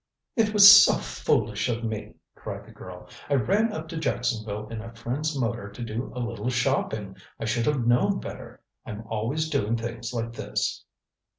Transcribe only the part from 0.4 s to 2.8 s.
was so foolish of me," cried the